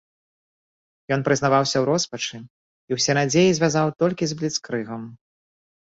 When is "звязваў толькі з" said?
3.59-4.39